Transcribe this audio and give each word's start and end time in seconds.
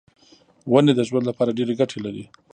ونې 0.71 0.93
د 0.95 1.01
ژوند 1.09 1.25
لپاره 1.27 1.55
ډېرې 1.57 1.73
ګټې 1.79 1.99
لري. 2.05 2.23